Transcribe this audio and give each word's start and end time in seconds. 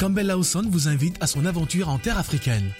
Campbell 0.00 0.28
Lawson 0.28 0.62
vous 0.66 0.88
invite 0.88 1.22
à 1.22 1.26
son 1.26 1.44
aventure 1.44 1.90
en 1.90 1.98
terre 1.98 2.16
africaine. 2.16 2.72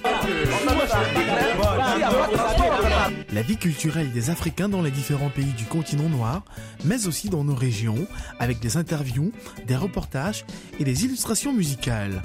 La 3.34 3.43
vie 3.43 3.59
culturelle 3.59 4.11
des 4.11 4.30
Africains 4.30 4.70
dans 4.70 4.80
les 4.80 4.91
différents 4.91 5.29
pays 5.29 5.52
du 5.52 5.66
continent 5.66 6.09
noir, 6.09 6.43
mais 6.83 7.06
aussi 7.06 7.29
dans 7.29 7.45
nos 7.45 7.55
régions, 7.55 8.06
avec 8.38 8.59
des 8.59 8.78
interviews, 8.78 9.33
des 9.66 9.77
reportages 9.77 10.47
et 10.78 10.84
des 10.84 11.05
illustrations 11.05 11.52
musicales. 11.52 12.23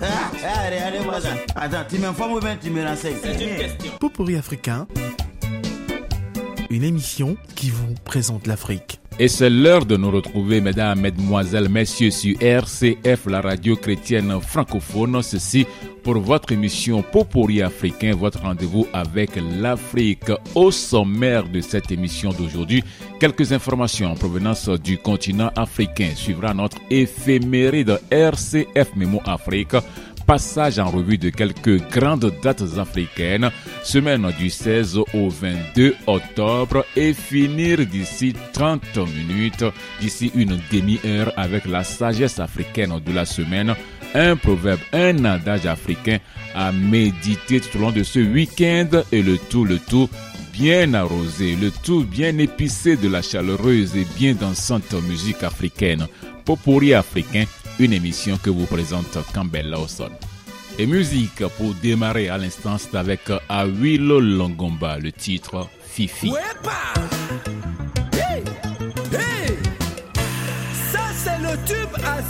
allez, 0.66 0.78
allez, 0.78 1.00
moi 1.02 1.20
ça. 1.20 1.32
Attends, 1.58 1.84
tu 1.90 2.00
m'informes 2.00 2.32
ou 2.32 2.40
bien 2.40 2.56
tu 2.56 2.70
me 2.70 2.82
renseignes? 2.82 3.18
C'est 3.22 3.34
une 3.34 3.58
question. 3.58 3.92
Pot 4.00 4.10
pourri 4.10 4.38
africain, 4.38 4.88
une 6.70 6.84
émission 6.84 7.38
qui 7.56 7.70
vous 7.70 7.94
présente 8.04 8.48
l'Afrique. 8.48 9.00
Et 9.18 9.30
c'est 9.30 9.50
l'heure 9.50 9.86
de 9.86 9.96
nous 9.96 10.12
retrouver, 10.12 10.60
mesdames, 10.60 11.00
mesdemoiselles, 11.00 11.70
messieurs, 11.70 12.12
sur 12.12 12.36
RCF, 12.42 13.28
la 13.28 13.40
radio 13.40 13.78
chrétienne 13.78 14.42
francophone. 14.42 15.22
Ceci 15.24 15.66
pour 16.04 16.20
votre 16.20 16.52
émission 16.52 17.02
Popori 17.02 17.62
africain, 17.62 18.14
votre 18.14 18.42
rendez-vous 18.42 18.86
avec 18.92 19.32
l'Afrique. 19.60 20.32
Au 20.54 20.70
sommaire 20.70 21.48
de 21.48 21.62
cette 21.62 21.92
émission 21.92 22.32
d'aujourd'hui, 22.32 22.84
quelques 23.20 23.54
informations 23.54 24.12
en 24.12 24.16
provenance 24.16 24.70
du 24.70 24.98
continent 24.98 25.52
africain. 25.56 26.10
Suivra 26.16 26.54
notre 26.54 26.78
éphéméride 26.90 28.00
RCF 28.12 28.96
Mémo 28.96 29.22
Afrique 29.26 29.76
passage 30.26 30.80
en 30.80 30.90
revue 30.90 31.18
de 31.18 31.30
quelques 31.30 31.82
grandes 31.90 32.34
dates 32.42 32.78
africaines, 32.78 33.52
semaine 33.84 34.32
du 34.38 34.50
16 34.50 34.98
au 35.14 35.30
22 35.30 35.96
octobre 36.08 36.86
et 36.96 37.14
finir 37.14 37.86
d'ici 37.86 38.34
30 38.54 38.98
minutes, 38.98 39.66
d'ici 40.00 40.32
une 40.36 40.60
demi-heure 40.72 41.32
avec 41.38 41.66
la 41.66 41.84
sagesse 41.84 42.40
africaine 42.40 43.00
de 43.06 43.12
la 43.12 43.26
semaine, 43.26 43.76
un 44.14 44.36
proverbe, 44.36 44.80
un 44.94 45.26
adage 45.26 45.66
africain 45.66 46.18
à 46.56 46.72
méditer 46.72 47.60
tout 47.60 47.78
au 47.78 47.82
long 47.82 47.92
de 47.92 48.04
ce 48.04 48.20
week-end 48.20 48.90
et 49.12 49.22
le 49.22 49.38
tout, 49.38 49.66
le 49.66 49.80
tout 49.80 50.10
bien 50.54 50.94
arrosé, 50.94 51.56
le 51.56 51.70
tout 51.70 52.06
bien 52.06 52.38
épicé 52.38 52.96
de 52.96 53.10
la 53.10 53.22
chaleureuse 53.22 53.96
et 53.98 54.08
bien 54.18 54.34
dansante 54.34 54.94
musique 55.08 55.44
africaine. 55.44 56.08
Popori 56.46 56.94
africain, 56.94 57.46
une 57.80 57.94
émission 57.94 58.38
que 58.38 58.52
vous 58.52 58.66
présente 58.68 59.18
Campbell 59.34 59.70
Lawson. 59.70 60.12
Et 60.78 60.86
musique 60.86 61.46
pour 61.58 61.74
démarrer 61.76 62.30
à 62.30 62.38
l'instant, 62.38 62.78
c'est 62.78 62.96
avec 62.96 63.22
Awilo 63.50 64.20
Longomba, 64.20 65.00
le 65.00 65.12
titre 65.12 65.68
Fifi. 65.84 66.32
Ça 70.92 71.00
c'est 71.16 71.40
le 71.42 71.58
tube 71.66 71.96
à 72.06 72.22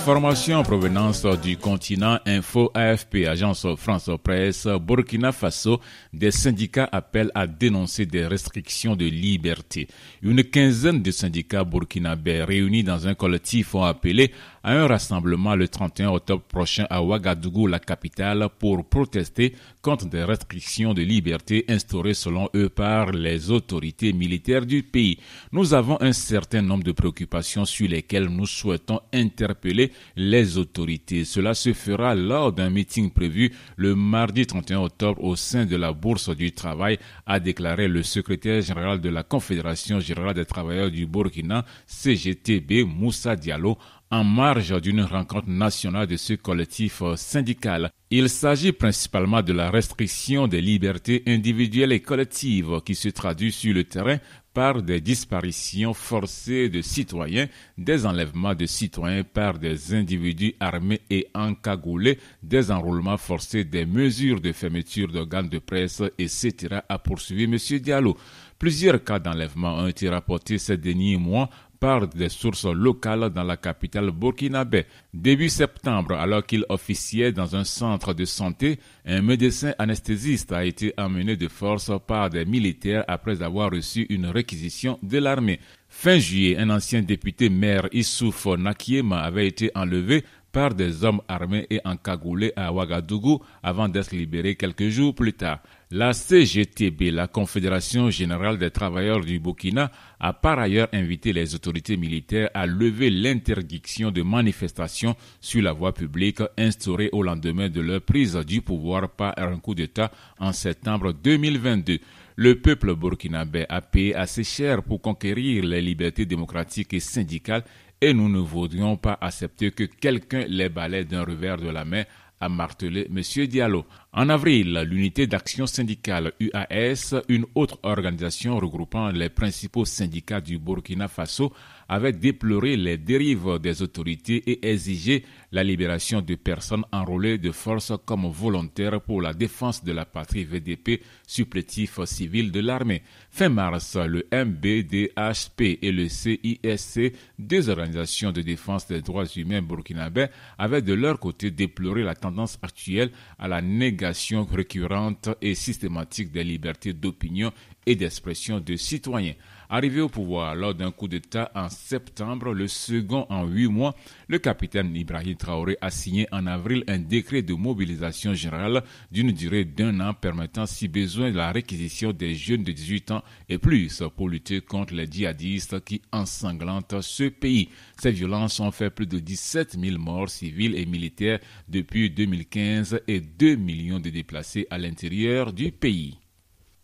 Information 0.00 0.56
en 0.56 0.62
provenance 0.62 1.26
du 1.42 1.58
continent 1.58 2.18
Info 2.24 2.70
AFP, 2.72 3.26
agence 3.28 3.66
France 3.76 4.08
Presse, 4.24 4.66
Burkina 4.80 5.30
Faso, 5.30 5.78
des 6.14 6.30
syndicats 6.30 6.88
appellent 6.90 7.30
à 7.34 7.46
dénoncer 7.46 8.06
des 8.06 8.26
restrictions 8.26 8.96
de 8.96 9.04
liberté. 9.04 9.88
Une 10.22 10.42
quinzaine 10.42 11.02
de 11.02 11.10
syndicats 11.10 11.64
burkinabés 11.64 12.44
réunis 12.44 12.82
dans 12.82 13.06
un 13.06 13.14
collectif 13.14 13.74
ont 13.74 13.84
appelé 13.84 14.32
à 14.62 14.72
un 14.72 14.86
rassemblement 14.86 15.54
le 15.54 15.68
31 15.68 16.10
octobre 16.10 16.42
prochain 16.42 16.86
à 16.90 17.02
Ouagadougou, 17.02 17.66
la 17.66 17.78
capitale, 17.78 18.48
pour 18.58 18.84
protester 18.84 19.54
contre 19.82 20.06
des 20.06 20.24
restrictions 20.24 20.94
de 20.94 21.02
liberté 21.02 21.64
instaurées 21.68 22.14
selon 22.14 22.48
eux 22.54 22.68
par 22.68 23.12
les 23.12 23.50
autorités 23.50 24.12
militaires 24.12 24.66
du 24.66 24.82
pays. 24.82 25.18
Nous 25.52 25.72
avons 25.74 26.00
un 26.00 26.12
certain 26.12 26.62
nombre 26.62 26.84
de 26.84 26.92
préoccupations 26.92 27.64
sur 27.64 27.88
lesquelles 27.88 28.28
nous 28.28 28.46
souhaitons 28.46 29.00
interpeller 29.12 29.92
les 30.16 30.58
autorités. 30.58 31.24
Cela 31.24 31.54
se 31.54 31.72
fera 31.72 32.14
lors 32.14 32.52
d'un 32.52 32.70
meeting 32.70 33.10
prévu 33.10 33.52
le 33.76 33.94
mardi 33.94 34.46
31 34.46 34.80
octobre 34.80 35.22
au 35.24 35.36
sein 35.36 35.64
de 35.64 35.76
la 35.76 35.92
Bourse 35.92 36.34
du 36.36 36.52
Travail, 36.52 36.98
a 37.26 37.40
déclaré 37.40 37.88
le 37.88 38.02
secrétaire 38.02 38.60
général 38.60 39.00
de 39.00 39.08
la 39.08 39.22
Confédération 39.22 40.00
générale 40.00 40.34
des 40.34 40.44
travailleurs 40.44 40.90
du 40.90 41.06
Burkina, 41.06 41.64
CGTB, 41.86 42.84
Moussa 42.84 43.36
Diallo, 43.36 43.78
en 44.10 44.24
marge 44.24 44.80
d'une 44.80 45.02
rencontre 45.02 45.48
nationale 45.48 46.06
de 46.06 46.16
ce 46.16 46.34
collectif 46.34 47.02
syndical. 47.14 47.90
Il 48.10 48.28
s'agit 48.28 48.72
principalement 48.72 49.40
de 49.40 49.52
la 49.52 49.70
restriction 49.70 50.48
des 50.48 50.60
libertés 50.60 51.22
individuelles 51.28 51.92
et 51.92 52.00
collectives 52.00 52.80
qui 52.84 52.96
se 52.96 53.08
traduit 53.08 53.52
sur 53.52 53.72
le 53.72 53.84
terrain 53.84 54.18
par 54.52 54.82
des 54.82 55.00
disparitions 55.00 55.94
forcées 55.94 56.68
de 56.68 56.82
citoyens, 56.82 57.46
des 57.78 58.04
enlèvements 58.04 58.56
de 58.56 58.66
citoyens 58.66 59.22
par 59.22 59.60
des 59.60 59.94
individus 59.94 60.54
armés 60.58 61.02
et 61.08 61.28
encagoulés, 61.34 62.18
des 62.42 62.72
enrôlements 62.72 63.16
forcés, 63.16 63.62
des 63.62 63.86
mesures 63.86 64.40
de 64.40 64.50
fermeture 64.50 65.06
d'organes 65.06 65.48
de 65.48 65.60
presse, 65.60 66.02
etc. 66.18 66.80
a 66.88 66.98
poursuivi 66.98 67.44
M. 67.44 67.56
Diallo. 67.78 68.16
Plusieurs 68.58 69.02
cas 69.02 69.20
d'enlèvement 69.20 69.76
ont 69.76 69.86
été 69.86 70.08
rapportés 70.08 70.58
ces 70.58 70.76
derniers 70.76 71.16
mois 71.16 71.48
par 71.80 72.06
des 72.06 72.28
sources 72.28 72.66
locales 72.66 73.30
dans 73.30 73.42
la 73.42 73.56
capitale 73.56 74.10
burkinabé. 74.10 74.84
Début 75.14 75.48
septembre, 75.48 76.12
alors 76.12 76.44
qu'il 76.44 76.66
officiait 76.68 77.32
dans 77.32 77.56
un 77.56 77.64
centre 77.64 78.12
de 78.12 78.26
santé, 78.26 78.78
un 79.06 79.22
médecin 79.22 79.72
anesthésiste 79.78 80.52
a 80.52 80.64
été 80.64 80.92
emmené 80.98 81.36
de 81.36 81.48
force 81.48 81.90
par 82.06 82.28
des 82.28 82.44
militaires 82.44 83.04
après 83.08 83.42
avoir 83.42 83.70
reçu 83.70 84.06
une 84.10 84.26
réquisition 84.26 84.98
de 85.02 85.18
l'armée. 85.18 85.58
Fin 85.88 86.18
juillet, 86.18 86.56
un 86.56 86.70
ancien 86.70 87.02
député 87.02 87.48
maire 87.48 87.88
Issouf 87.92 88.46
Nakiema 88.46 89.18
avait 89.20 89.48
été 89.48 89.72
enlevé 89.74 90.24
par 90.52 90.74
des 90.74 91.04
hommes 91.04 91.20
armés 91.28 91.66
et 91.70 91.80
encagoulés 91.84 92.52
à 92.56 92.72
Ouagadougou 92.72 93.40
avant 93.62 93.88
d'être 93.88 94.12
libéré 94.12 94.56
quelques 94.56 94.88
jours 94.88 95.14
plus 95.14 95.32
tard. 95.32 95.60
La 95.92 96.12
CGTB, 96.12 97.10
la 97.10 97.26
Confédération 97.26 98.10
générale 98.10 98.58
des 98.58 98.70
travailleurs 98.70 99.20
du 99.20 99.40
Burkina, 99.40 99.90
a 100.20 100.32
par 100.32 100.58
ailleurs 100.58 100.88
invité 100.92 101.32
les 101.32 101.54
autorités 101.54 101.96
militaires 101.96 102.50
à 102.54 102.66
lever 102.66 103.10
l'interdiction 103.10 104.10
de 104.10 104.22
manifestation 104.22 105.16
sur 105.40 105.62
la 105.62 105.72
voie 105.72 105.92
publique 105.92 106.42
instaurée 106.56 107.10
au 107.12 107.22
lendemain 107.22 107.68
de 107.68 107.80
leur 107.80 108.02
prise 108.02 108.36
du 108.46 108.62
pouvoir 108.62 109.08
par 109.08 109.34
un 109.38 109.58
coup 109.58 109.74
d'État 109.74 110.12
en 110.38 110.52
septembre 110.52 111.12
2022. 111.12 111.98
Le 112.36 112.54
peuple 112.60 112.94
burkinabé 112.94 113.66
a 113.68 113.80
payé 113.82 114.14
assez 114.14 114.44
cher 114.44 114.82
pour 114.82 115.02
conquérir 115.02 115.64
les 115.64 115.82
libertés 115.82 116.24
démocratiques 116.24 116.94
et 116.94 117.00
syndicales 117.00 117.64
et 118.00 118.14
nous 118.14 118.28
ne 118.28 118.38
voudrions 118.38 118.96
pas 118.96 119.18
accepter 119.20 119.70
que 119.70 119.84
quelqu'un 119.84 120.44
les 120.48 120.68
balaie 120.68 121.04
d'un 121.04 121.24
revers 121.24 121.58
de 121.58 121.68
la 121.68 121.84
main 121.84 122.04
a 122.40 122.48
martelé 122.48 123.06
M. 123.14 123.46
Diallo. 123.46 123.84
En 124.12 124.30
avril, 124.30 124.72
l'unité 124.88 125.26
d'action 125.26 125.66
syndicale 125.66 126.32
UAS, 126.40 127.14
une 127.28 127.44
autre 127.54 127.78
organisation 127.82 128.58
regroupant 128.58 129.10
les 129.10 129.28
principaux 129.28 129.84
syndicats 129.84 130.40
du 130.40 130.58
Burkina 130.58 131.06
Faso, 131.06 131.52
avait 131.90 132.12
déploré 132.12 132.76
les 132.76 132.98
dérives 132.98 133.58
des 133.58 133.82
autorités 133.82 134.36
et 134.48 134.70
exigé 134.70 135.24
la 135.50 135.64
libération 135.64 136.22
de 136.22 136.36
personnes 136.36 136.84
enrôlées 136.92 137.36
de 137.36 137.50
force 137.50 137.92
comme 138.06 138.30
volontaires 138.30 139.00
pour 139.00 139.20
la 139.20 139.34
défense 139.34 139.82
de 139.82 139.90
la 139.90 140.04
patrie 140.04 140.44
VDP, 140.44 141.02
supplétif 141.26 141.98
civil 142.04 142.52
de 142.52 142.60
l'armée. 142.60 143.02
Fin 143.32 143.48
mars, 143.48 143.96
le 143.96 144.24
MBDHP 144.32 145.82
et 145.82 145.90
le 145.90 146.08
CISC, 146.08 147.12
deux 147.36 147.68
organisations 147.68 148.30
de 148.30 148.42
défense 148.42 148.86
des 148.86 149.02
droits 149.02 149.26
humains 149.26 149.60
burkinabés, 149.60 150.28
avaient 150.58 150.82
de 150.82 150.94
leur 150.94 151.18
côté 151.18 151.50
déploré 151.50 152.04
la 152.04 152.14
tendance 152.14 152.56
actuelle 152.62 153.10
à 153.36 153.48
la 153.48 153.60
négation 153.60 154.44
récurrente 154.44 155.30
et 155.42 155.56
systématique 155.56 156.30
des 156.30 156.44
libertés 156.44 156.92
d'opinion 156.92 157.52
et 157.84 157.96
d'expression 157.96 158.60
de 158.60 158.76
citoyens. 158.76 159.34
Arrivé 159.72 160.00
au 160.00 160.08
pouvoir 160.08 160.56
lors 160.56 160.74
d'un 160.74 160.90
coup 160.90 161.06
d'État 161.06 161.48
en 161.54 161.68
septembre, 161.68 162.52
le 162.52 162.66
second 162.66 163.24
en 163.28 163.46
huit 163.46 163.68
mois, 163.68 163.94
le 164.26 164.40
capitaine 164.40 164.96
Ibrahim 164.96 165.36
Traoré 165.36 165.78
a 165.80 165.92
signé 165.92 166.26
en 166.32 166.48
avril 166.48 166.82
un 166.88 166.98
décret 166.98 167.42
de 167.42 167.54
mobilisation 167.54 168.34
générale 168.34 168.82
d'une 169.12 169.30
durée 169.30 169.64
d'un 169.64 170.00
an 170.00 170.12
permettant 170.12 170.66
si 170.66 170.88
besoin 170.88 171.30
la 171.30 171.52
réquisition 171.52 172.10
des 172.10 172.34
jeunes 172.34 172.64
de 172.64 172.72
18 172.72 173.12
ans 173.12 173.22
et 173.48 173.58
plus 173.58 174.02
pour 174.16 174.28
lutter 174.28 174.60
contre 174.60 174.92
les 174.92 175.06
djihadistes 175.08 175.84
qui 175.84 176.02
ensanglantent 176.10 177.00
ce 177.00 177.28
pays. 177.28 177.68
Ces 177.96 178.10
violences 178.10 178.58
ont 178.58 178.72
fait 178.72 178.90
plus 178.90 179.06
de 179.06 179.20
17 179.20 179.78
000 179.80 179.98
morts 179.98 180.30
civils 180.30 180.74
et 180.74 180.84
militaires 180.84 181.38
depuis 181.68 182.10
2015 182.10 183.02
et 183.06 183.20
2 183.20 183.54
millions 183.54 184.00
de 184.00 184.10
déplacés 184.10 184.66
à 184.68 184.78
l'intérieur 184.78 185.52
du 185.52 185.70
pays. 185.70 186.18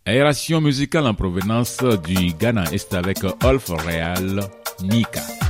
Aération 0.07 0.61
musicale 0.61 1.05
en 1.05 1.13
provenance 1.13 1.83
du 2.05 2.31
Ghana 2.31 2.63
est 2.71 2.93
avec 2.93 3.17
Olf 3.43 3.67
Real 3.67 4.39
Nika. 4.81 5.46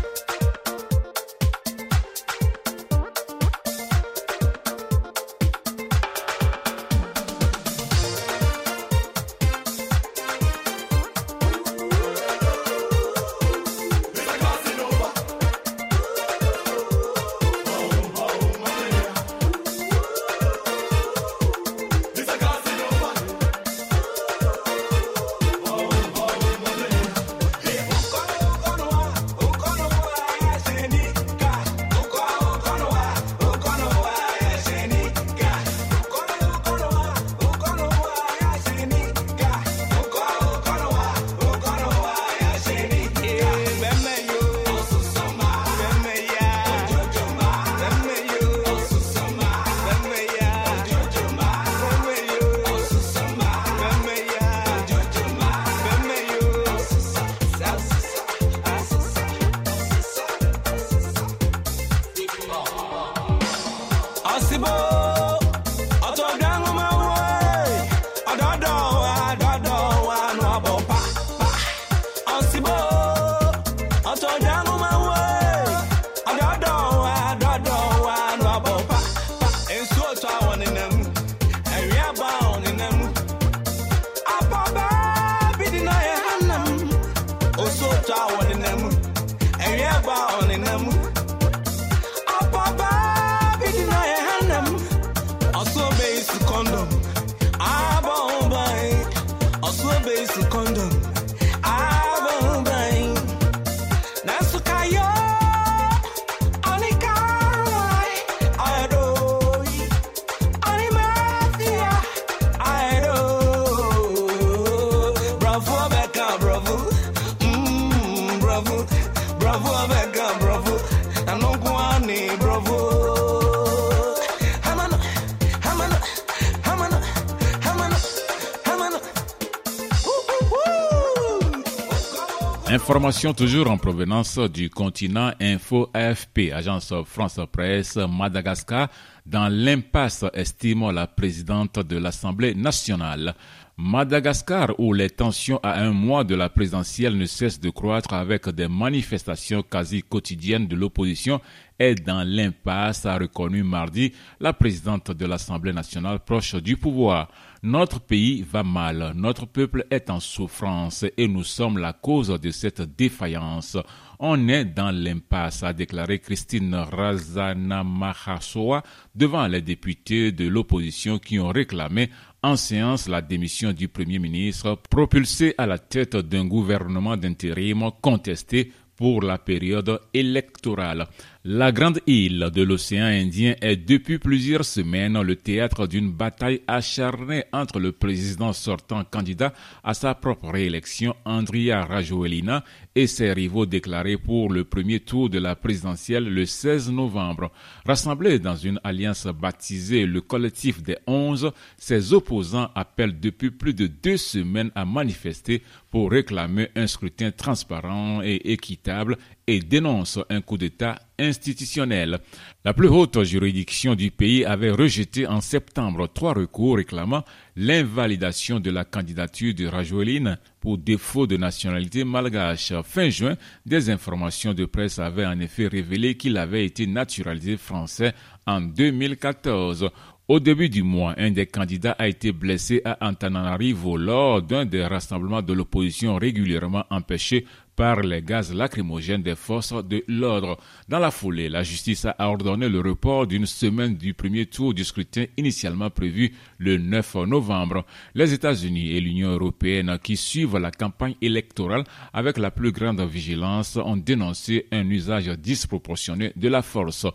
Information 132.70 133.34
toujours 133.34 133.72
en 133.72 133.78
provenance 133.78 134.38
du 134.38 134.70
continent 134.70 135.32
Info 135.40 135.90
AFP, 135.94 136.52
agence 136.54 136.94
France 137.06 137.40
Presse, 137.52 137.96
Madagascar, 137.96 138.90
dans 139.26 139.48
l'impasse, 139.48 140.24
estime 140.34 140.92
la 140.92 141.08
présidente 141.08 141.80
de 141.80 141.98
l'Assemblée 141.98 142.54
nationale. 142.54 143.36
Madagascar, 143.80 144.74
où 144.80 144.92
les 144.92 145.12
tensions 145.12 145.60
à 145.62 145.84
un 145.84 145.92
mois 145.92 146.24
de 146.24 146.34
la 146.34 146.50
présidentielle 146.50 147.16
ne 147.16 147.28
cessent 147.28 147.60
de 147.60 147.70
croître 147.70 148.16
avec 148.16 148.50
des 148.50 148.68
manifestations 148.68 149.62
quasi 149.62 150.02
quotidiennes 150.02 150.68
de 150.68 150.76
l'opposition, 150.76 151.40
est 151.78 152.04
dans 152.04 152.28
l'impasse, 152.28 153.06
a 153.06 153.20
reconnu 153.20 153.62
mardi 153.62 154.14
la 154.40 154.54
présidente 154.54 155.12
de 155.12 155.28
l'Assemblée 155.28 155.74
nationale 155.74 156.22
proche 156.26 156.56
du 156.56 156.76
pouvoir. 156.76 157.30
Notre 157.62 158.00
pays 158.00 158.42
va 158.42 158.64
mal, 158.64 159.14
notre 159.16 159.46
peuple 159.46 159.86
est 159.92 160.10
en 160.10 160.20
souffrance 160.20 161.06
et 161.16 161.28
nous 161.28 161.44
sommes 161.44 161.78
la 161.78 161.94
cause 161.94 162.30
de 162.30 162.50
cette 162.50 162.82
défaillance. 162.96 163.78
On 164.20 164.48
est 164.48 164.66
dans 164.66 164.90
l'impasse, 164.90 165.62
a 165.62 165.74
déclaré 165.74 166.18
Christine 166.18 166.74
Razanamahassoa 166.74 168.82
devant 169.14 169.48
les 169.48 169.62
députés 169.62 170.32
de 170.32 170.48
l'opposition 170.48 171.20
qui 171.20 171.40
ont 171.40 171.50
réclamé 171.50 172.10
en 172.44 172.56
séance 172.56 173.08
la 173.08 173.22
démission 173.22 173.74
du 173.74 173.88
Premier 173.88 174.20
ministre, 174.20 174.80
propulsé 174.90 175.56
à 175.58 175.66
la 175.66 175.78
tête 175.80 176.16
d'un 176.16 176.46
gouvernement 176.46 177.18
d'intérim 177.18 177.90
contesté 178.02 178.72
pour 178.98 179.22
la 179.22 179.38
période 179.38 180.02
électorale. 180.14 181.08
La 181.46 181.72
grande 181.72 182.02
île 182.08 182.50
de 182.54 182.64
l'océan 182.64 183.06
Indien 183.06 183.56
est 183.62 183.78
depuis 183.78 184.18
plusieurs 184.18 184.66
semaines 184.66 185.22
le 185.22 185.36
théâtre 185.36 185.88
d'une 185.88 186.12
bataille 186.12 186.62
acharnée 186.68 187.46
entre 187.54 187.80
le 187.80 187.92
président 187.92 188.52
sortant 188.54 189.04
candidat 189.06 189.54
à 189.84 189.94
sa 189.94 190.16
propre 190.16 190.50
réélection, 190.50 191.16
Andrea 191.26 191.86
Rajoelina, 191.88 192.64
et 192.98 193.06
ses 193.06 193.32
rivaux 193.32 193.68
déclarés 193.68 194.18
pour 194.18 194.52
le 194.52 194.64
premier 194.64 195.00
tour 195.00 195.30
de 195.30 195.38
la 195.38 195.56
présidentielle 195.56 196.24
le 196.34 196.48
16 196.48 196.90
novembre. 196.90 197.52
Rassemblés 197.86 198.40
dans 198.40 198.56
une 198.56 198.80
alliance 198.84 199.28
baptisée 199.28 200.08
le 200.08 200.20
collectif 200.20 200.82
des 200.82 200.98
onze, 201.06 201.52
ses 201.78 202.12
opposants 202.14 202.72
appellent 202.74 203.20
depuis 203.20 203.52
plus 203.52 203.76
de 203.76 203.86
deux 203.86 204.18
semaines 204.18 204.72
à 204.74 204.84
manifester 204.84 205.62
pour 205.92 206.10
réclamer 206.10 206.70
un 206.76 206.88
scrutin 206.88 207.30
transparent 207.30 208.24
et 208.24 208.52
équitable 208.52 209.16
et 209.46 209.60
dénonce 209.60 210.18
un 210.32 210.42
coup 210.42 210.58
d'État 210.58 211.00
institutionnel. 211.20 212.20
La 212.66 212.74
plus 212.74 212.90
haute 212.90 213.24
juridiction 213.24 213.94
du 213.94 214.10
pays 214.10 214.44
avait 214.44 214.72
rejeté 214.72 215.28
en 215.28 215.40
septembre 215.40 216.10
trois 216.12 216.34
recours 216.34 216.78
réclamant 216.78 217.24
l'invalidation 217.58 218.60
de 218.60 218.70
la 218.70 218.86
candidature 218.86 219.54
de 219.56 219.66
Rajoeline 219.66 220.38
pour 220.62 220.78
défaut 220.78 221.26
de 221.26 221.38
nationalité 221.38 222.04
malgache. 222.04 222.72
Fin 222.84 223.10
juin, 223.10 223.36
des 223.66 223.90
informations 223.90 224.54
de 224.54 224.66
presse 224.66 225.00
avaient 225.00 225.26
en 225.26 225.40
effet 225.40 225.68
révélé 225.68 226.16
qu'il 226.16 226.38
avait 226.38 226.66
été 226.66 226.86
naturalisé 226.86 227.58
français 227.58 228.14
en 228.46 228.62
2014. 228.62 229.90
Au 230.28 230.40
début 230.40 230.70
du 230.70 230.84
mois, 230.84 231.16
un 231.18 231.32
des 231.32 231.48
candidats 231.48 231.96
a 231.98 232.08
été 232.08 232.32
blessé 232.32 232.82
à 232.86 232.98
Antananarivo 233.08 233.98
lors 233.98 234.42
d'un 234.42 234.66
des 234.66 234.86
rassemblements 234.86 235.42
de 235.42 235.54
l'opposition 235.54 236.16
régulièrement 236.18 236.84
empêchés 236.90 237.46
par 237.78 238.02
les 238.02 238.24
gaz 238.24 238.54
lacrymogènes 238.54 239.22
des 239.22 239.36
forces 239.36 239.72
de 239.86 240.04
l'ordre. 240.08 240.58
Dans 240.90 240.98
la 240.98 241.12
foulée, 241.12 241.48
la 241.48 241.62
justice 241.62 242.06
a 242.06 242.16
ordonné 242.28 242.68
le 242.68 242.82
report 242.82 243.28
d'une 243.28 243.46
semaine 243.46 243.96
du 243.96 244.16
premier 244.16 244.48
tour 244.48 244.74
du 244.74 244.84
scrutin 244.84 245.26
initialement 245.38 245.92
prévu 245.92 246.34
le 246.58 246.78
9 246.78 247.16
novembre. 247.28 247.86
Les 248.16 248.34
États-Unis 248.34 248.94
et 248.94 249.00
l'Union 249.00 249.30
européenne 249.30 250.00
qui 250.02 250.18
suivent 250.18 250.58
la 250.58 250.72
campagne 250.72 251.16
électorale 251.22 251.84
avec 252.14 252.40
la 252.40 252.50
plus 252.50 252.72
grande 252.72 253.02
vigilance 253.02 253.78
ont 253.78 253.96
dénoncé 253.96 254.66
un 254.72 254.90
usage 254.90 255.28
disproportionné 255.38 256.34
de 256.36 256.48
la 256.50 256.64
force. 256.64 257.06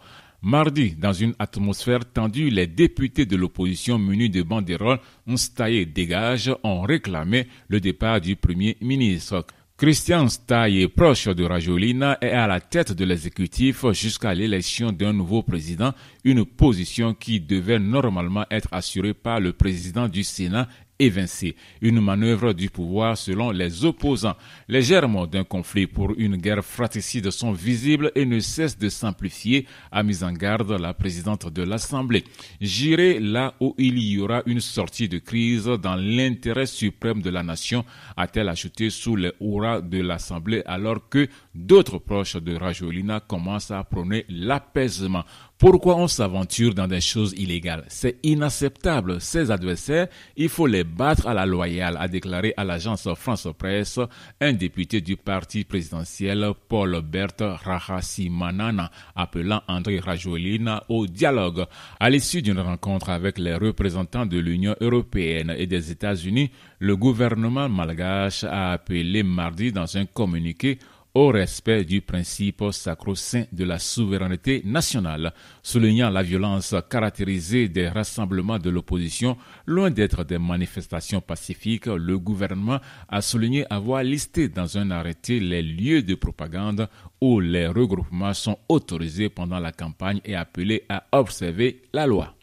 Mardi, 0.45 0.95
dans 0.97 1.13
une 1.13 1.35
atmosphère 1.39 2.05
tendue, 2.05 2.51
les 2.51 2.67
députés 2.67 3.27
de 3.27 3.37
l'opposition 3.37 3.99
munis 3.99 4.31
de 4.31 4.43
banderoles 4.43 4.99
Nstaye 5.27 5.87
dégage 5.87 6.53
ont 6.63 6.83
réclamé 6.83 7.47
le 7.69 7.81
départ 7.81 8.21
du 8.21 8.37
Premier 8.37 8.77
ministre. 8.81 9.45
Christian 9.83 10.29
Staye, 10.29 10.87
proche 10.87 11.27
de 11.27 11.43
Rajolina, 11.43 12.17
est 12.21 12.31
à 12.31 12.47
la 12.47 12.61
tête 12.61 12.93
de 12.93 13.05
l'exécutif 13.05 13.85
jusqu'à 13.91 14.33
l'élection 14.33 14.93
d'un 14.93 15.13
nouveau 15.13 15.43
président, 15.43 15.93
une 16.23 16.45
position 16.45 17.15
qui 17.15 17.41
devait 17.41 17.81
normalement 17.81 18.45
être 18.49 18.69
assurée 18.71 19.13
par 19.13 19.41
le 19.41 19.53
président 19.53 20.07
du 20.07 20.23
Sénat 20.23 20.69
évincé. 20.99 21.57
Une 21.81 22.01
manœuvre 22.01 22.53
du 22.53 22.71
pouvoir 22.71 23.17
selon 23.17 23.51
les 23.51 23.85
opposants. 23.85 24.37
Les 24.69 24.83
germes 24.83 25.27
d'un 25.27 25.45
conflit 25.45 25.87
pour 25.87 26.15
une 26.17 26.37
guerre 26.37 26.65
fratricide 26.65 27.31
sont 27.31 27.53
visibles 27.53 28.13
et 28.15 28.25
ne 28.25 28.41
cessent 28.41 28.79
de 28.79 28.89
s'amplifier, 28.89 29.67
a 29.91 30.03
mis 30.03 30.23
en 30.23 30.33
garde 30.33 30.73
la 30.73 30.95
présidente 30.95 31.53
de 31.53 31.63
l'Assemblée. 31.63 32.25
J'irai 32.61 33.19
là 33.21 33.55
où 33.61 33.75
il 33.79 33.99
y 33.99 34.19
aura 34.21 34.43
une 34.47 34.61
sortie 34.61 35.09
de 35.09 35.19
crise 35.19 35.65
dans 35.67 35.97
l'intérêt 35.97 36.67
suprême 36.67 37.23
de 37.23 37.31
la 37.31 37.43
nation, 37.43 37.85
a-t-elle 38.17 38.49
ajouté 38.49 38.91
sous 38.91 39.17
les 39.17 39.33
hurrahs 39.41 39.81
de 39.81 40.01
l'Assemblée 40.01 40.63
alors 40.67 41.09
que 41.09 41.29
d'autres 41.55 41.99
proches 41.99 42.37
de 42.37 42.57
Rajolina 42.57 43.21
commencent 43.21 43.71
à 43.71 43.85
prôner 43.85 44.25
l'apaisement. 44.29 45.25
Pourquoi 45.59 45.97
on 45.97 46.09
s'aventure 46.09 46.75
dans 46.75 46.89
des 46.89 47.01
choses 47.01 47.35
illégales? 47.37 47.85
C'est 47.87 48.19
inacceptable. 48.25 49.21
Ses 49.21 49.53
adversaires, 49.53 50.09
il 50.37 50.49
faut 50.49 50.67
les 50.67 50.83
battre 50.83 51.29
à 51.29 51.35
la 51.35 51.47
loyale, 51.47 51.97
a 52.01 52.09
déclaré 52.09 52.53
à 52.57 52.65
l'agence 52.65 53.09
France 53.15 53.47
Presse 53.57 54.01
un 54.41 54.53
député 54.55 55.01
du 55.01 55.17
parti 55.17 55.63
présidentiel 55.63 56.49
Paul 56.69 57.01
Bert 57.03 57.37
Rahasimanana, 57.39 58.91
appelant 59.15 59.63
André 59.69 60.01
Rajolina 60.01 60.83
au 60.89 61.07
dialogue. 61.07 61.67
À 62.01 62.11
l'issue 62.11 62.43
d'une 62.43 62.59
rencontre 62.59 63.11
avec 63.11 63.39
les 63.39 63.55
représentants 63.55 64.27
de 64.27 64.39
l'Union 64.39 64.75
européenne 64.81 65.55
et 65.57 65.69
des 65.69 65.93
États-Unis, 65.93 66.51
le 66.81 66.97
gouvernement 66.97 67.69
malgache 67.69 68.43
a 68.43 68.73
appelé 68.73 69.23
mardi 69.23 69.71
dans 69.71 69.97
un 69.97 70.07
communiqué 70.07 70.81
au 71.15 71.29
respect 71.29 71.85
du 71.85 72.01
principe 72.01 72.65
sacro-saint 72.71 73.45
de 73.53 73.65
la 73.65 73.79
souveraineté 73.79 74.63
nationale, 74.65 75.33
soulignant 75.63 76.11
la 76.11 76.23
violence 76.23 76.75
caractérisée 76.89 77.69
des 77.69 77.89
rassemblements 77.89 78.59
de 78.59 78.71
l'opposition, 78.71 79.37
loin 79.67 79.91
d'être 79.91 80.25
des 80.25 80.39
manifestations 80.39 81.21
pacifiques, 81.21 81.87
le 81.87 82.19
gouvernement 82.19 82.81
a 83.09 83.21
souligné 83.21 83.67
avoir 83.69 84.03
listé 84.03 84.49
dans 84.49 84.79
un 84.79 84.91
arrêté 84.91 85.39
les 85.39 85.63
lieux 85.63 86.03
de 86.03 86.15
propagande 86.15 86.89
où 87.21 87.41
les 87.41 87.67
regroupements 87.67 88.35
sont 88.35 88.59
autorisés 88.69 89.29
pendant 89.29 89.59
la 89.61 89.73
campagne 89.73 90.21
et 90.25 90.35
appelé 90.35 90.85
à 90.89 91.05
observer 91.13 91.83
la 91.93 92.07
loi. 92.07 92.35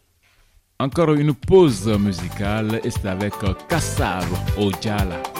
Encore 0.78 1.12
une 1.12 1.34
pause 1.34 1.86
musicale 1.98 2.80
et 2.84 2.90
c'est 2.90 3.06
avec 3.06 3.34
Kassav 3.68 4.26
Ojala. 4.56 5.39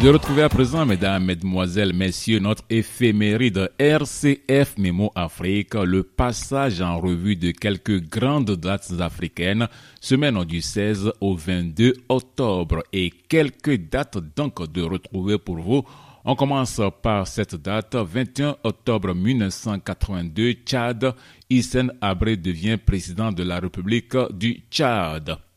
De 0.00 0.10
retrouver 0.10 0.42
à 0.42 0.48
présent, 0.48 0.86
mesdames, 0.86 1.24
mesdemoiselles, 1.24 1.92
messieurs, 1.92 2.38
notre 2.38 2.62
éphéméride 2.70 3.72
RCF 3.80 4.78
Mémo 4.78 5.10
Afrique, 5.16 5.74
le 5.74 6.04
passage 6.04 6.80
en 6.80 7.00
revue 7.00 7.34
de 7.34 7.50
quelques 7.50 8.08
grandes 8.08 8.52
dates 8.52 8.92
africaines, 9.00 9.66
semaine 10.00 10.44
du 10.44 10.60
16 10.60 11.10
au 11.20 11.34
22 11.34 11.94
octobre, 12.08 12.84
et 12.92 13.10
quelques 13.10 13.76
dates 13.90 14.18
donc 14.36 14.70
de 14.70 14.82
retrouver 14.82 15.36
pour 15.36 15.58
vous. 15.58 15.82
On 16.24 16.36
commence 16.36 16.80
par 17.02 17.26
cette 17.26 17.56
date, 17.56 17.96
21 17.96 18.54
octobre 18.62 19.12
1982, 19.12 20.52
Tchad, 20.64 21.12
Hissène 21.50 21.92
Abré 22.00 22.36
devient 22.36 22.76
président 22.76 23.32
de 23.32 23.42
la 23.42 23.58
République 23.58 24.16
du 24.32 24.62
Tchad. 24.70 25.47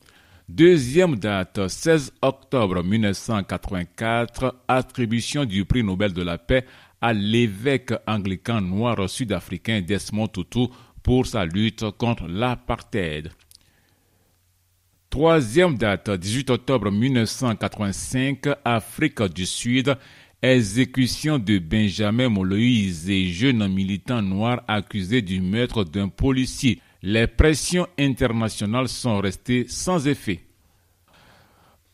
Deuxième 0.53 1.15
date, 1.15 1.65
16 1.70 2.12
octobre 2.22 2.84
1984, 2.84 4.53
attribution 4.67 5.46
du 5.46 5.63
prix 5.63 5.81
Nobel 5.81 6.12
de 6.12 6.24
la 6.24 6.38
paix 6.38 6.65
à 7.00 7.13
l'évêque 7.13 7.93
anglican 8.05 8.60
noir 8.60 9.10
sud-africain 9.10 9.79
Desmond 9.79 10.27
Tutu 10.27 10.65
pour 11.01 11.25
sa 11.25 11.46
lutte 11.46 11.89
contre 11.91 12.27
l'apartheid. 12.27 13.31
Troisième 15.10 15.77
date, 15.77 16.10
18 16.10 16.50
octobre 16.50 16.91
1985, 16.91 18.50
Afrique 18.65 19.24
du 19.34 19.46
Sud, 19.46 19.96
exécution 20.41 21.39
de 21.39 21.60
Benjamin 21.60 22.27
Moloïse, 22.27 23.10
jeune 23.10 23.65
militant 23.70 24.22
noir 24.22 24.63
accusé 24.67 25.22
du 25.22 25.39
meurtre 25.39 25.86
d'un 25.86 26.10
policier 26.10 26.81
les 27.01 27.27
pressions 27.27 27.88
internationales 27.98 28.88
sont 28.88 29.20
restées 29.20 29.65
sans 29.67 30.08
effet. 30.08 30.41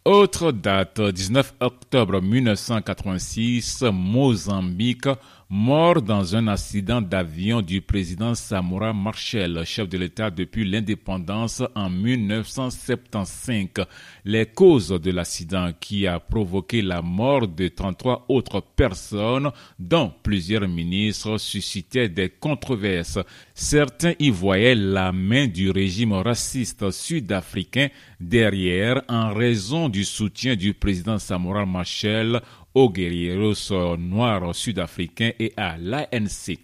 Autre 0.03 0.51
date, 0.53 1.01
19 1.01 1.55
octobre 1.59 2.21
1986, 2.21 3.83
Mozambique, 3.91 5.09
mort 5.49 6.01
dans 6.01 6.35
un 6.35 6.47
accident 6.47 7.01
d'avion 7.01 7.61
du 7.61 7.79
président 7.81 8.35
Samora 8.35 8.91
Machel, 8.91 9.63
chef 9.63 9.87
de 9.87 9.97
l'État 9.97 10.29
depuis 10.29 10.69
l'indépendance 10.69 11.63
en 11.73 11.89
1975. 11.89 13.85
Les 14.25 14.47
causes 14.47 14.89
de 14.89 15.11
l'accident 15.11 15.71
qui 15.79 16.05
a 16.05 16.19
provoqué 16.19 16.81
la 16.81 17.01
mort 17.01 17.47
de 17.47 17.69
33 17.69 18.25
autres 18.27 18.61
personnes, 18.61 19.49
dont 19.79 20.11
plusieurs 20.21 20.67
ministres, 20.67 21.37
suscitaient 21.37 22.09
des 22.09 22.27
controverses. 22.29 23.19
Certains 23.53 24.15
y 24.19 24.29
voyaient 24.29 24.75
la 24.75 25.13
main 25.13 25.47
du 25.47 25.71
régime 25.71 26.11
raciste 26.11 26.91
sud-africain 26.91 27.87
derrière 28.19 29.01
en 29.07 29.33
raison 29.33 29.87
du 29.87 30.03
soutien 30.03 30.57
du 30.57 30.73
président 30.73 31.19
Samora 31.19 31.65
Machel 31.65 32.41
aux 32.77 32.91
guerrieros 32.91 33.97
noirs 33.97 34.53
sud-africains 34.53 35.31
et 35.39 35.51
à 35.57 35.77
l'ANC. 35.79 36.59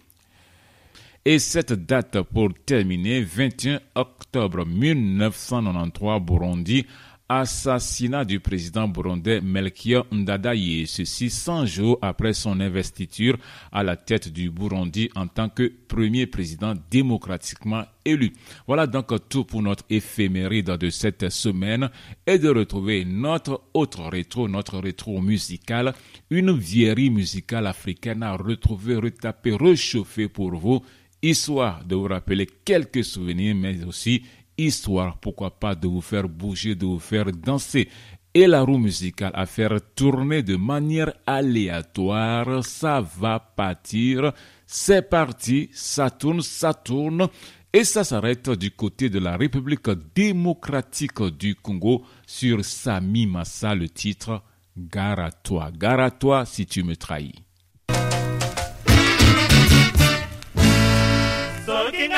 Et 1.24 1.40
cette 1.40 1.72
date 1.72 2.20
pour 2.20 2.50
terminer, 2.64 3.20
21 3.22 3.80
octobre 3.96 4.64
1993, 4.64 6.20
Burundi 6.20 6.86
assassinat 7.28 8.24
du 8.24 8.38
président 8.38 8.86
burundais 8.86 9.40
Melchior 9.40 10.06
Ndadaye, 10.12 10.86
ceci 10.86 11.30
100 11.30 11.66
jours 11.66 11.98
après 12.02 12.34
son 12.34 12.60
investiture 12.60 13.38
à 13.72 13.82
la 13.82 13.96
tête 13.96 14.28
du 14.30 14.50
Burundi 14.50 15.08
en 15.14 15.26
tant 15.26 15.48
que 15.48 15.72
premier 15.88 16.26
président 16.26 16.74
démocratiquement 16.90 17.84
élu. 18.04 18.32
Voilà 18.66 18.86
donc 18.86 19.10
tout 19.28 19.44
pour 19.44 19.62
notre 19.62 19.84
éphéméride 19.88 20.72
de 20.72 20.90
cette 20.90 21.30
semaine 21.30 21.88
et 22.26 22.38
de 22.38 22.50
retrouver 22.50 23.06
notre 23.06 23.62
autre 23.72 24.02
rétro, 24.02 24.46
notre 24.46 24.78
rétro 24.78 25.20
musical, 25.22 25.94
une 26.28 26.52
vieillerie 26.52 27.10
musicale 27.10 27.66
africaine 27.66 28.22
à 28.22 28.36
retrouver, 28.36 28.96
retaper, 28.96 29.56
réchauffer 29.56 30.28
pour 30.28 30.54
vous, 30.56 30.82
histoire 31.22 31.82
de 31.86 31.94
vous 31.94 32.04
rappeler 32.08 32.46
quelques 32.66 33.02
souvenirs, 33.02 33.54
mais 33.54 33.82
aussi 33.84 34.22
histoire, 34.58 35.18
pourquoi 35.18 35.50
pas, 35.50 35.74
de 35.74 35.86
vous 35.86 36.00
faire 36.00 36.28
bouger, 36.28 36.74
de 36.74 36.86
vous 36.86 36.98
faire 36.98 37.26
danser. 37.32 37.88
Et 38.32 38.46
la 38.48 38.62
roue 38.62 38.78
musicale 38.78 39.30
à 39.34 39.46
faire 39.46 39.78
tourner 39.94 40.42
de 40.42 40.56
manière 40.56 41.12
aléatoire, 41.24 42.64
ça 42.64 43.00
va 43.00 43.38
partir. 43.38 44.32
C'est 44.66 45.08
parti, 45.08 45.70
ça 45.72 46.10
tourne, 46.10 46.40
ça 46.40 46.74
tourne. 46.74 47.28
Et 47.72 47.84
ça 47.84 48.04
s'arrête 48.04 48.50
du 48.50 48.70
côté 48.70 49.08
de 49.08 49.18
la 49.18 49.36
République 49.36 49.90
démocratique 50.14 51.22
du 51.38 51.54
Congo 51.54 52.04
sur 52.26 52.64
Sami 52.64 53.26
Massa, 53.26 53.74
le 53.74 53.88
titre 53.88 54.42
Gare 54.76 55.20
à 55.20 55.30
toi, 55.30 55.70
gare 55.72 56.00
à 56.00 56.10
toi 56.10 56.44
si 56.44 56.66
tu 56.66 56.82
me 56.82 56.96
trahis. 56.96 57.43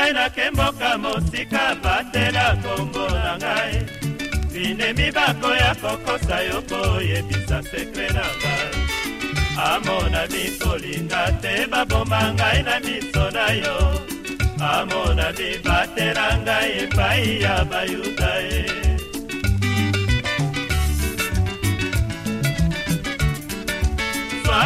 Ngai 0.06 0.12
nakemboka 0.14 0.98
mosika 0.98 1.74
batela 1.82 2.56
kombo 2.62 3.06
na 3.10 3.36
ngai. 3.42 3.74
Binemi 4.52 5.10
bakoya 5.10 5.74
kokosa 5.82 6.38
yo 6.48 6.62
koyebisa 6.70 7.58
sekre 7.70 8.08
na 8.14 8.26
ngai. 8.40 8.70
Amona 9.58 10.22
mikolinga 10.32 11.22
te 11.42 11.66
babomba 11.66 12.20
ngai 12.36 12.62
na 12.62 12.76
miso 12.84 13.24
na 13.36 13.46
yo. 13.62 13.76
Amona 14.72 15.26
mibatela 15.38 16.28
ngai 16.44 16.70
epai 16.82 17.40
ya 17.42 17.64
bayuda 17.70 18.32
ye. 18.50 18.86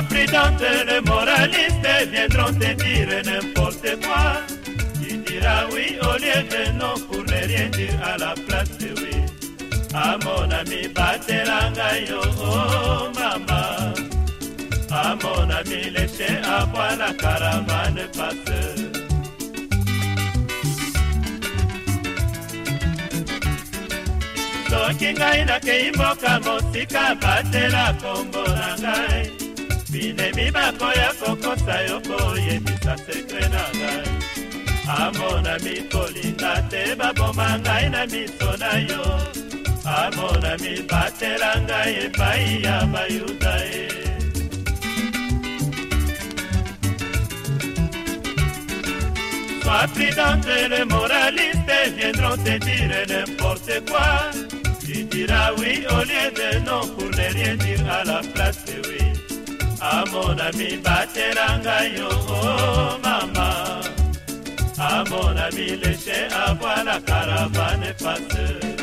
Prudente, 0.09 0.71
les 0.87 1.01
moralistes 1.01 2.09
viendront 2.11 2.53
te 2.59 2.75
dire 2.75 3.23
n'importe 3.25 3.91
quoi. 4.03 4.60
Tu 5.41 5.47
diras 5.47 5.67
oui 5.73 5.97
au 6.03 6.19
lieu 6.19 6.43
de 6.53 6.73
non 6.79 6.95
pour 7.09 7.23
ne 7.25 7.47
rien 7.47 7.69
dire 7.71 7.99
à 8.05 8.19
la 8.19 8.35
place 8.47 8.77
de 8.77 8.89
oui. 9.01 9.25
Ah 9.95 10.19
mon 10.23 10.51
ami, 10.51 10.87
batelanga 10.89 11.99
yo, 12.09 12.21
oh 12.43 13.09
maman. 13.19 13.95
Ah 14.91 15.17
mon 15.23 15.51
ami, 15.51 15.91
laissez 15.91 16.37
avoir 16.45 16.95
la 16.97 17.13
caravane 17.15 18.07
passe. 18.17 18.61
soki 24.71 25.13
ngai 25.15 25.45
nakei 25.45 25.91
mboka 25.91 26.41
mosika 26.45 27.15
batela 27.23 27.95
kombo 28.01 28.45
na 28.59 28.77
ngai 28.83 29.31
binemi 29.91 30.51
bakoya 30.51 31.11
kokosa 31.21 31.77
yo 31.89 32.01
koyebisa 32.01 32.95
sekre 33.05 33.49
na 33.49 33.65
ngai 33.79 34.30
amonami 34.99 35.77
kolinga 35.93 36.55
te 36.71 36.83
baboma 36.99 37.49
ngai 37.63 37.87
na 37.95 38.03
miso 38.13 38.51
na 38.63 38.73
yo 38.91 39.05
amonami 39.99 40.75
batela 40.91 41.53
ngai 41.67 41.93
epai 42.07 42.63
ya 42.65 42.77
bayuda 42.93 43.55
ye 43.73 43.87
Sois 49.71 49.87
prudente, 49.95 50.57
les 50.69 50.85
moralistes 50.85 51.81
viendront 51.97 52.37
te 52.45 52.59
dire 52.59 53.05
n'importe 53.09 53.75
quoi. 53.89 54.31
Tu 54.85 55.05
diras 55.05 55.53
oui 55.59 55.85
au 55.95 56.01
lieu 56.11 56.29
de 56.41 56.59
non 56.67 56.85
pour 56.95 57.11
ne 57.19 57.27
rien 57.37 57.55
dire 57.55 57.85
à 57.89 58.03
la 58.05 58.21
place 58.35 58.65
de 58.65 58.77
oui. 58.89 59.05
Ah 59.81 60.05
mon 60.13 60.37
ami, 60.49 60.77
batelanga 60.85 61.79
yo, 61.97 62.09
oh 62.11 62.99
maman. 63.05 63.40
Ah 64.83 65.05
mon 65.11 65.37
ami, 65.37 65.77
laissez 65.77 66.27
avoir 66.33 66.83
la 66.85 66.99
caravane 67.01 67.95
passer. 67.99 68.80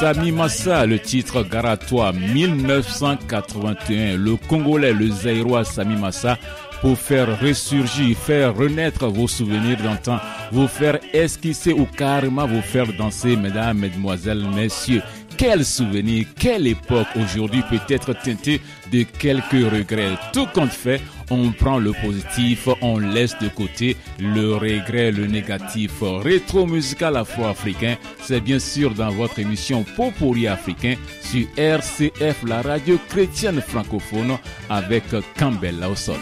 Sami 0.00 0.32
Massa, 0.32 0.86
le 0.86 0.98
titre 0.98 1.42
Garatoire 1.42 2.14
1981, 2.14 4.16
le 4.16 4.36
Congolais, 4.36 4.94
le 4.94 5.10
Zairois 5.10 5.64
Sami 5.64 5.94
Massa, 5.94 6.38
pour 6.80 6.98
faire 6.98 7.38
ressurgir, 7.38 8.16
faire 8.16 8.56
renaître 8.56 9.08
vos 9.08 9.28
souvenirs 9.28 9.76
d'antan, 9.82 10.18
vous 10.52 10.68
faire 10.68 11.00
esquisser 11.12 11.74
ou 11.74 11.84
carrément 11.84 12.46
vous 12.46 12.62
faire 12.62 12.90
danser, 12.96 13.36
mesdames, 13.36 13.78
mesdemoiselles, 13.78 14.46
messieurs. 14.54 15.02
Quel 15.40 15.64
souvenir, 15.64 16.26
quelle 16.38 16.66
époque 16.66 17.06
aujourd'hui 17.16 17.62
peut 17.70 17.80
être 17.88 18.12
teintée 18.12 18.60
de 18.92 19.04
quelques 19.04 19.72
regrets? 19.72 20.18
Tout 20.34 20.44
compte 20.52 20.68
fait, 20.68 21.00
on 21.30 21.50
prend 21.52 21.78
le 21.78 21.92
positif, 21.92 22.68
on 22.82 22.98
laisse 22.98 23.34
de 23.38 23.48
côté 23.48 23.96
le 24.18 24.56
regret, 24.56 25.10
le 25.10 25.26
négatif. 25.26 25.92
Rétro 26.02 26.66
musical 26.66 27.16
afro-africain, 27.16 27.96
c'est 28.20 28.42
bien 28.42 28.58
sûr 28.58 28.92
dans 28.92 29.08
votre 29.08 29.38
émission 29.38 29.82
Popori 29.96 30.46
africain 30.46 30.96
sur 31.22 31.46
RCF, 31.56 32.44
la 32.46 32.60
radio 32.60 32.98
chrétienne 33.08 33.62
francophone 33.62 34.36
avec 34.68 35.04
Campbell 35.38 35.80
Lawson. 35.80 36.18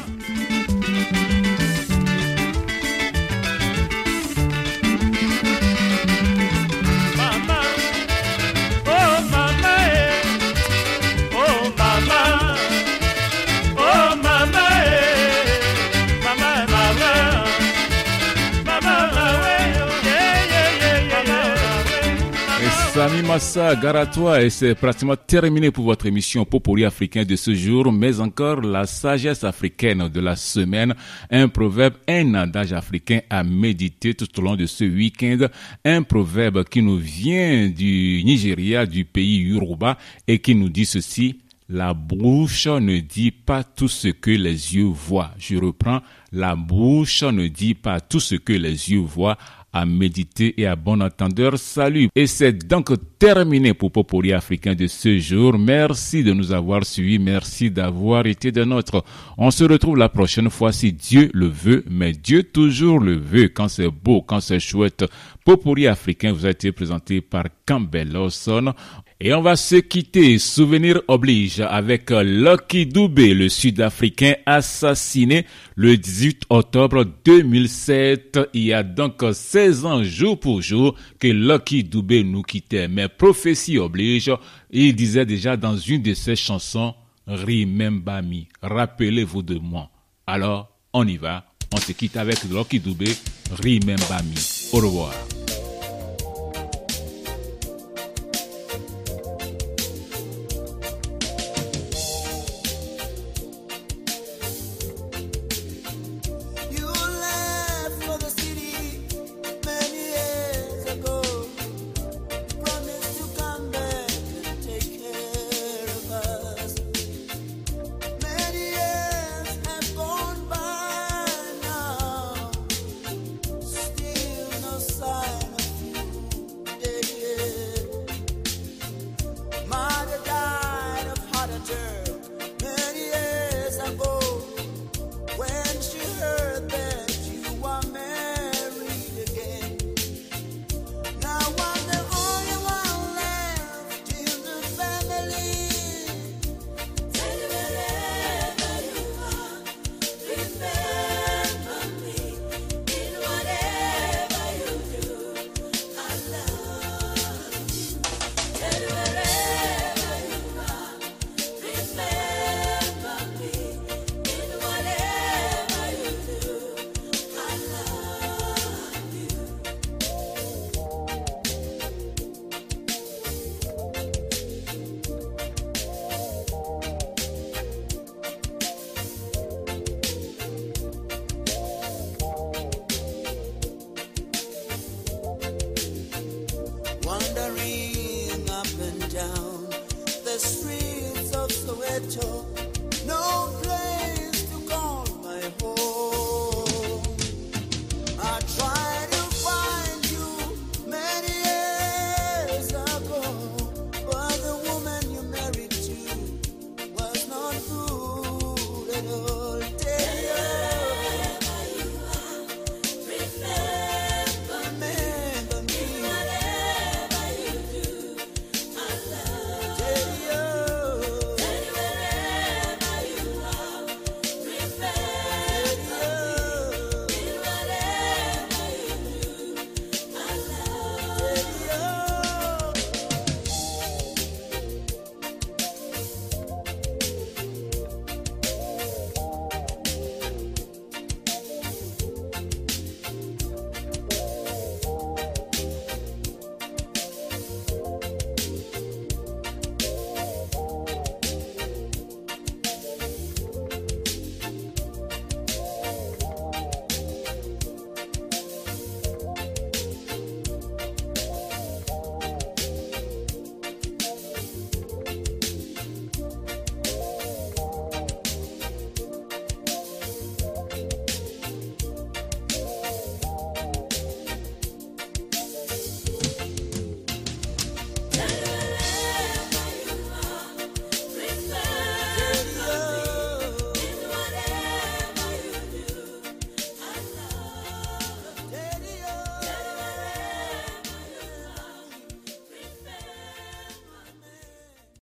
Sami 23.09 23.23
Massa, 23.23 23.75
toi 24.13 24.43
et 24.43 24.51
c'est 24.51 24.75
pratiquement 24.75 25.17
terminé 25.17 25.71
pour 25.71 25.87
votre 25.87 26.05
émission 26.05 26.45
Popoli 26.45 26.85
africain 26.85 27.25
de 27.25 27.37
ce 27.37 27.55
jour, 27.55 27.91
mais 27.91 28.21
encore 28.21 28.61
la 28.61 28.85
sagesse 28.85 29.45
africaine 29.45 30.09
de 30.09 30.21
la 30.21 30.37
semaine, 30.37 30.95
un 31.31 31.49
proverbe, 31.49 31.95
un 32.07 32.35
adage 32.35 32.75
africain 32.75 33.21
à 33.31 33.45
méditer 33.45 34.13
tout 34.13 34.29
au 34.39 34.43
long 34.43 34.57
de 34.57 34.67
ce 34.67 34.85
week-end, 34.85 35.47
un 35.87 36.03
proverbe 36.03 36.65
qui 36.65 36.83
nous 36.83 36.99
vient 36.99 37.69
du 37.71 38.23
Nigeria, 38.25 38.85
du 38.85 39.07
pays 39.07 39.39
Yoruba 39.39 39.97
et 40.27 40.41
qui 40.41 40.55
nous 40.55 40.69
dit 40.69 40.85
ceci, 40.85 41.39
la 41.71 41.93
bouche 41.95 42.67
ne 42.67 42.99
dit 42.99 43.31
pas 43.31 43.63
tout 43.63 43.89
ce 43.89 44.09
que 44.09 44.31
les 44.31 44.75
yeux 44.75 44.85
voient. 44.87 45.33
Je 45.39 45.57
reprends, 45.57 46.01
la 46.33 46.57
bouche 46.57 47.23
ne 47.23 47.47
dit 47.47 47.75
pas 47.75 48.01
tout 48.01 48.21
ce 48.21 48.35
que 48.37 48.55
les 48.55 48.91
yeux 48.91 49.01
voient 49.01 49.39
à 49.73 49.85
méditer 49.87 50.61
et 50.61 50.67
à 50.67 50.77
bon 50.77 51.03
entendeur. 51.03 51.59
Salut. 51.59 52.09
Et 52.15 52.27
c'est 52.27 52.67
donc 52.67 52.91
terminé 53.19 53.75
pour 53.75 53.91
Popori 53.91 54.33
africain 54.33 54.75
de 54.75 54.87
ce 54.87 55.19
jour. 55.19 55.59
Merci 55.59 56.23
de 56.23 56.33
nous 56.33 56.53
avoir 56.53 56.85
suivis. 56.85 57.19
Merci 57.19 57.71
d'avoir 57.71 58.27
été 58.27 58.53
de 58.53 58.65
notre. 58.65 59.05
On 59.37 59.51
se 59.51 59.65
retrouve 59.65 59.97
la 59.97 60.09
prochaine 60.09 60.51
fois 60.51 60.73
si 60.73 60.93
Dieu 60.93 61.31
le 61.35 61.47
veut, 61.47 61.85
mais 61.91 62.13
Dieu 62.13 62.45
toujours 62.45 63.01
le 63.01 63.17
veut 63.17 63.49
quand 63.49 63.69
c'est 63.69 63.89
beau, 63.91 64.23
quand 64.23 64.41
c'est 64.41 64.61
chouette. 64.61 65.05
Popori 65.45 65.87
africain 65.87 66.33
vous 66.33 66.47
a 66.47 66.51
été 66.51 66.73
présenté 66.73 67.21
par 67.21 67.45
Campbell 67.67 68.13
Lawson. 68.13 68.73
Et 69.21 69.35
on 69.35 69.43
va 69.43 69.57
se 69.57 69.75
quitter, 69.75 70.39
souvenir 70.39 71.03
oblige, 71.09 71.59
avec 71.59 72.11
Lucky 72.11 72.87
Dubé, 72.87 73.35
le 73.35 73.49
Sud-Africain 73.49 74.35
assassiné 74.47 75.45
le 75.75 75.97
18 75.97 76.45
octobre 76.51 77.05
2007. 77.25 78.39
Il 78.55 78.63
y 78.63 78.73
a 78.73 78.85
donc 78.85 79.15
16 79.33 79.87
ans 79.87 80.05
jour 80.05 80.39
pour 80.39 80.63
jour 80.63 80.95
que 81.19 81.27
Lucky 81.27 81.83
Dubé 81.83 82.23
nous 82.23 82.43
quittait. 82.43 82.87
Mais 82.87 83.08
prophétie 83.09 83.79
oblige, 83.79 84.31
il 84.71 84.95
disait 84.95 85.27
déjà 85.27 85.57
dans 85.57 85.77
une 85.77 86.03
de 86.03 86.15
ses 86.15 86.37
chansons, 86.37 86.95
Remember 87.27 88.23
me, 88.23 88.45
rappelez-vous 88.63 89.43
de 89.43 89.59
moi. 89.59 89.91
Alors, 90.27 90.71
on 90.93 91.07
y 91.07 91.17
va, 91.17 91.45
on 91.75 91.79
se 91.79 91.93
quitte 91.93 92.17
avec 92.17 92.43
Lucky 92.45 92.81
Dubé, 92.81 93.15
Remember 93.51 94.23
me. 94.25 94.77
Au 94.77 94.81
revoir. 94.81 95.13